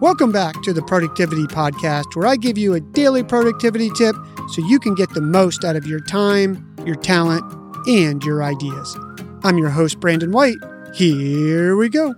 Welcome 0.00 0.32
back 0.32 0.60
to 0.62 0.72
the 0.72 0.82
Productivity 0.82 1.44
Podcast, 1.44 2.16
where 2.16 2.26
I 2.26 2.36
give 2.36 2.58
you 2.58 2.74
a 2.74 2.80
daily 2.80 3.22
productivity 3.22 3.88
tip 3.90 4.16
so 4.50 4.66
you 4.66 4.80
can 4.80 4.94
get 4.94 5.10
the 5.10 5.20
most 5.20 5.64
out 5.64 5.76
of 5.76 5.86
your 5.86 6.00
time, 6.00 6.74
your 6.84 6.96
talent, 6.96 7.44
and 7.86 8.24
your 8.24 8.42
ideas. 8.42 8.98
I'm 9.44 9.58
your 9.58 9.70
host, 9.70 10.00
Brandon 10.00 10.32
White. 10.32 10.56
Here 10.94 11.76
we 11.76 11.88
go. 11.88 12.14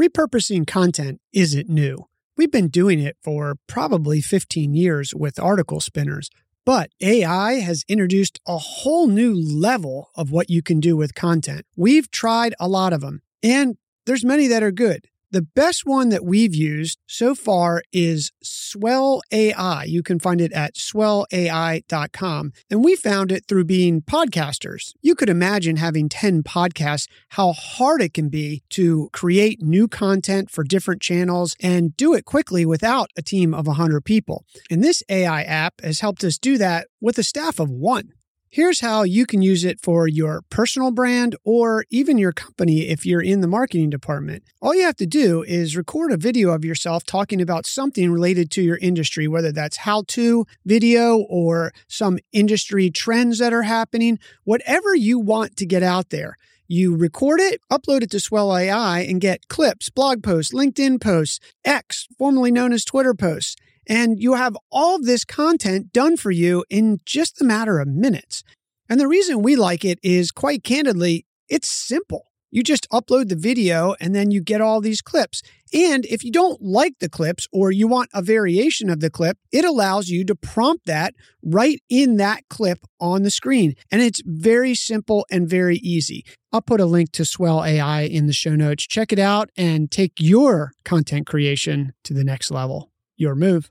Repurposing 0.00 0.66
content 0.66 1.20
isn't 1.32 1.68
new. 1.68 2.06
We've 2.36 2.50
been 2.50 2.68
doing 2.68 3.00
it 3.00 3.16
for 3.22 3.56
probably 3.66 4.20
15 4.20 4.74
years 4.74 5.14
with 5.14 5.38
article 5.38 5.80
spinners, 5.80 6.30
but 6.64 6.90
AI 7.00 7.60
has 7.60 7.84
introduced 7.88 8.40
a 8.46 8.58
whole 8.58 9.06
new 9.06 9.34
level 9.34 10.10
of 10.16 10.32
what 10.32 10.50
you 10.50 10.62
can 10.62 10.80
do 10.80 10.96
with 10.96 11.14
content. 11.14 11.64
We've 11.76 12.10
tried 12.10 12.54
a 12.58 12.68
lot 12.68 12.92
of 12.92 13.00
them, 13.00 13.22
and 13.42 13.76
there's 14.04 14.24
many 14.24 14.48
that 14.48 14.62
are 14.62 14.72
good. 14.72 15.06
The 15.32 15.42
best 15.42 15.84
one 15.84 16.10
that 16.10 16.24
we've 16.24 16.54
used 16.54 16.98
so 17.06 17.34
far 17.34 17.82
is 17.92 18.30
Swell 18.42 19.22
AI. 19.32 19.84
You 19.84 20.02
can 20.02 20.20
find 20.20 20.40
it 20.40 20.52
at 20.52 20.76
swellai.com. 20.76 22.52
And 22.70 22.84
we 22.84 22.94
found 22.94 23.32
it 23.32 23.44
through 23.48 23.64
being 23.64 24.02
podcasters. 24.02 24.92
You 25.02 25.16
could 25.16 25.28
imagine 25.28 25.76
having 25.76 26.08
10 26.08 26.44
podcasts, 26.44 27.08
how 27.30 27.52
hard 27.52 28.02
it 28.02 28.14
can 28.14 28.28
be 28.28 28.62
to 28.70 29.10
create 29.12 29.60
new 29.60 29.88
content 29.88 30.50
for 30.50 30.62
different 30.62 31.02
channels 31.02 31.56
and 31.60 31.96
do 31.96 32.14
it 32.14 32.24
quickly 32.24 32.64
without 32.64 33.10
a 33.16 33.22
team 33.22 33.52
of 33.52 33.66
100 33.66 34.04
people. 34.04 34.44
And 34.70 34.82
this 34.82 35.02
AI 35.08 35.42
app 35.42 35.80
has 35.82 36.00
helped 36.00 36.22
us 36.22 36.38
do 36.38 36.56
that 36.58 36.86
with 37.00 37.18
a 37.18 37.24
staff 37.24 37.58
of 37.58 37.68
one. 37.68 38.12
Here's 38.48 38.80
how 38.80 39.02
you 39.02 39.26
can 39.26 39.42
use 39.42 39.64
it 39.64 39.80
for 39.82 40.06
your 40.06 40.42
personal 40.50 40.92
brand 40.92 41.34
or 41.44 41.84
even 41.90 42.16
your 42.16 42.32
company 42.32 42.88
if 42.88 43.04
you're 43.04 43.20
in 43.20 43.40
the 43.40 43.48
marketing 43.48 43.90
department. 43.90 44.44
All 44.62 44.74
you 44.74 44.84
have 44.84 44.96
to 44.96 45.06
do 45.06 45.42
is 45.42 45.76
record 45.76 46.12
a 46.12 46.16
video 46.16 46.50
of 46.50 46.64
yourself 46.64 47.04
talking 47.04 47.42
about 47.42 47.66
something 47.66 48.10
related 48.10 48.50
to 48.52 48.62
your 48.62 48.78
industry, 48.78 49.26
whether 49.26 49.50
that's 49.50 49.78
how 49.78 50.04
to 50.08 50.46
video 50.64 51.18
or 51.28 51.72
some 51.88 52.18
industry 52.32 52.88
trends 52.88 53.38
that 53.40 53.52
are 53.52 53.64
happening, 53.64 54.18
whatever 54.44 54.94
you 54.94 55.18
want 55.18 55.56
to 55.56 55.66
get 55.66 55.82
out 55.82 56.10
there. 56.10 56.36
You 56.68 56.96
record 56.96 57.40
it, 57.40 57.60
upload 57.70 58.02
it 58.02 58.10
to 58.12 58.20
Swell 58.20 58.56
AI, 58.56 59.00
and 59.00 59.20
get 59.20 59.48
clips, 59.48 59.90
blog 59.90 60.22
posts, 60.22 60.54
LinkedIn 60.54 61.00
posts, 61.00 61.40
X, 61.64 62.06
formerly 62.16 62.52
known 62.52 62.72
as 62.72 62.84
Twitter 62.84 63.14
posts. 63.14 63.56
And 63.88 64.20
you 64.20 64.34
have 64.34 64.56
all 64.70 65.00
this 65.00 65.24
content 65.24 65.92
done 65.92 66.16
for 66.16 66.30
you 66.30 66.64
in 66.70 66.98
just 67.04 67.40
a 67.40 67.44
matter 67.44 67.78
of 67.78 67.88
minutes. 67.88 68.42
And 68.88 69.00
the 69.00 69.08
reason 69.08 69.42
we 69.42 69.56
like 69.56 69.84
it 69.84 69.98
is 70.02 70.30
quite 70.30 70.62
candidly, 70.62 71.26
it's 71.48 71.68
simple. 71.68 72.26
You 72.50 72.62
just 72.62 72.88
upload 72.90 73.28
the 73.28 73.36
video 73.36 73.96
and 74.00 74.14
then 74.14 74.30
you 74.30 74.40
get 74.40 74.60
all 74.60 74.80
these 74.80 75.02
clips. 75.02 75.42
And 75.74 76.06
if 76.06 76.24
you 76.24 76.30
don't 76.30 76.62
like 76.62 76.94
the 77.00 77.08
clips 77.08 77.46
or 77.52 77.70
you 77.70 77.88
want 77.88 78.08
a 78.14 78.22
variation 78.22 78.88
of 78.88 79.00
the 79.00 79.10
clip, 79.10 79.36
it 79.52 79.64
allows 79.64 80.08
you 80.08 80.24
to 80.24 80.34
prompt 80.34 80.86
that 80.86 81.14
right 81.42 81.82
in 81.90 82.16
that 82.16 82.48
clip 82.48 82.78
on 83.00 83.24
the 83.24 83.30
screen. 83.30 83.74
And 83.90 84.00
it's 84.00 84.22
very 84.24 84.74
simple 84.74 85.26
and 85.30 85.48
very 85.48 85.76
easy. 85.78 86.24
I'll 86.52 86.62
put 86.62 86.80
a 86.80 86.86
link 86.86 87.12
to 87.12 87.24
Swell 87.24 87.64
AI 87.64 88.02
in 88.02 88.26
the 88.26 88.32
show 88.32 88.54
notes. 88.54 88.86
Check 88.86 89.12
it 89.12 89.18
out 89.18 89.50
and 89.56 89.90
take 89.90 90.12
your 90.18 90.72
content 90.84 91.26
creation 91.26 91.92
to 92.04 92.14
the 92.14 92.24
next 92.24 92.50
level. 92.50 92.90
Your 93.16 93.34
move. 93.34 93.70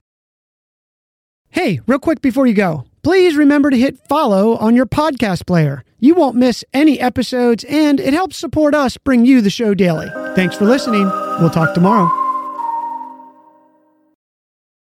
Hey, 1.50 1.80
real 1.86 1.98
quick 1.98 2.20
before 2.20 2.46
you 2.46 2.54
go, 2.54 2.84
please 3.02 3.36
remember 3.36 3.70
to 3.70 3.78
hit 3.78 3.98
follow 4.08 4.56
on 4.56 4.76
your 4.76 4.86
podcast 4.86 5.46
player. 5.46 5.84
You 5.98 6.14
won't 6.14 6.36
miss 6.36 6.64
any 6.74 7.00
episodes, 7.00 7.64
and 7.64 7.98
it 7.98 8.12
helps 8.12 8.36
support 8.36 8.74
us 8.74 8.96
bring 8.98 9.24
you 9.24 9.40
the 9.40 9.50
show 9.50 9.72
daily. 9.74 10.08
Thanks 10.34 10.56
for 10.56 10.66
listening. 10.66 11.04
We'll 11.40 11.50
talk 11.50 11.74
tomorrow. 11.74 12.25